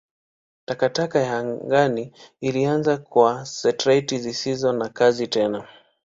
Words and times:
Takataka 0.65 1.19
ya 1.19 1.37
angani 1.37 2.13
ilianza 2.41 2.97
kwa 2.97 3.45
satelaiti 3.45 4.17
zisizo 4.19 4.73
na 4.73 4.89
kazi 4.89 5.27
tena. 5.27 5.67